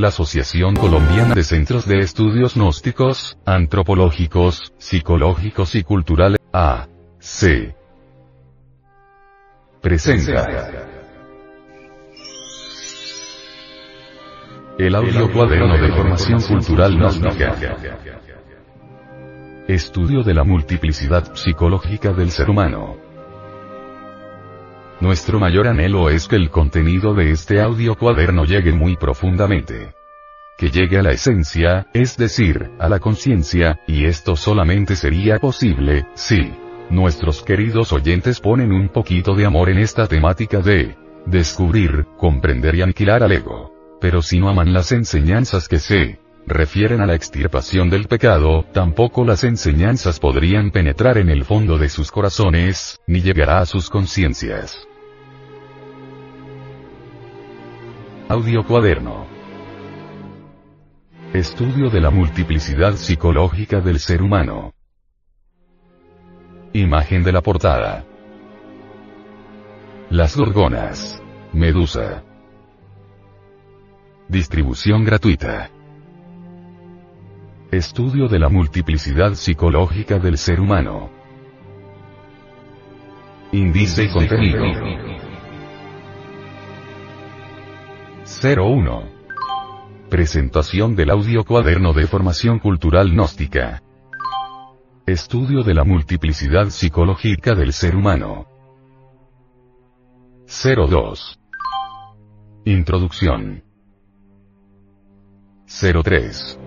[0.00, 7.74] la Asociación Colombiana de Centros de Estudios Gnósticos, Antropológicos, Psicológicos y Culturales, A.C.
[9.82, 10.46] Presenta.
[14.78, 17.56] El audio cuaderno de formación cultural gnóstica.
[19.68, 23.09] Estudio de la multiplicidad psicológica del ser humano.
[25.00, 29.94] Nuestro mayor anhelo es que el contenido de este audio cuaderno llegue muy profundamente.
[30.58, 36.06] Que llegue a la esencia, es decir, a la conciencia, y esto solamente sería posible,
[36.12, 36.52] si
[36.90, 42.82] nuestros queridos oyentes ponen un poquito de amor en esta temática de descubrir, comprender y
[42.82, 43.72] aniquilar al ego.
[44.02, 49.24] Pero si no aman las enseñanzas que se refieren a la extirpación del pecado, tampoco
[49.24, 54.86] las enseñanzas podrían penetrar en el fondo de sus corazones, ni llegará a sus conciencias.
[58.30, 59.26] Audio cuaderno.
[61.32, 64.72] Estudio de la multiplicidad psicológica del ser humano.
[66.72, 68.04] Imagen de la portada.
[70.10, 71.20] Las gorgonas.
[71.52, 72.22] Medusa.
[74.28, 75.68] Distribución gratuita.
[77.72, 81.10] Estudio de la multiplicidad psicológica del ser humano.
[83.50, 85.29] Índice y contenido.
[88.42, 89.04] 01.
[90.08, 93.82] Presentación del audio cuaderno de formación cultural gnóstica.
[95.04, 98.46] Estudio de la multiplicidad psicológica del ser humano.
[100.46, 101.38] 02.
[102.64, 103.62] Introducción.
[105.66, 106.58] 03.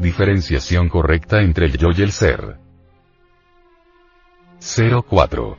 [0.00, 2.58] Diferenciación correcta entre el yo y el ser.
[4.60, 5.56] 04.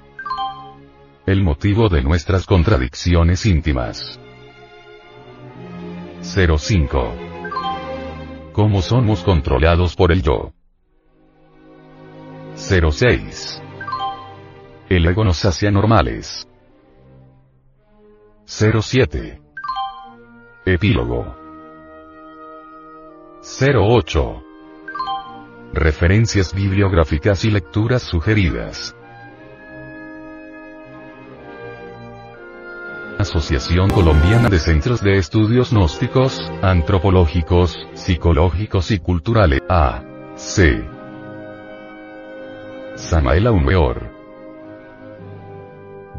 [1.26, 4.20] El motivo de nuestras contradicciones íntimas.
[6.24, 7.14] 05.
[8.54, 10.54] ¿Cómo somos controlados por el yo?
[12.56, 13.62] 06.
[14.90, 16.48] El ego nos hace anormales.
[18.46, 19.42] 07.
[20.66, 21.36] Epílogo.
[23.42, 24.44] 08.
[25.74, 28.96] Referencias bibliográficas y lecturas sugeridas.
[33.34, 40.88] Asociación Colombiana de Centros de Estudios Gnósticos, Antropológicos, Psicológicos y Culturales, A.C.
[42.94, 44.08] Samael Aumeor.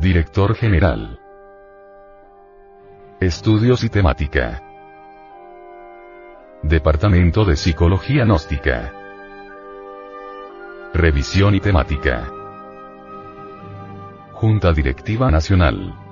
[0.00, 1.20] Director General.
[3.20, 4.60] Estudios y Temática.
[6.64, 8.92] Departamento de Psicología Gnóstica.
[10.92, 12.28] Revisión y Temática.
[14.32, 16.03] Junta Directiva Nacional.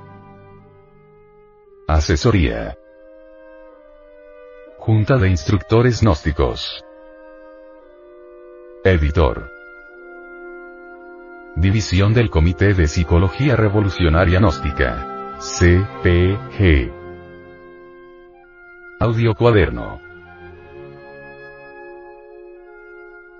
[1.94, 2.78] Asesoría.
[4.78, 6.82] Junta de Instructores Gnósticos.
[8.82, 9.50] Editor.
[11.54, 15.36] División del Comité de Psicología Revolucionaria Gnóstica.
[15.38, 16.90] CPG.
[18.98, 20.00] Audio Cuaderno.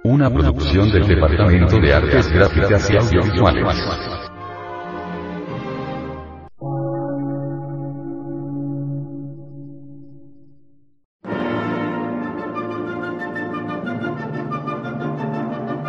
[0.04, 4.11] Una producción del Departamento de Artes Gráficas y Audiovisuales.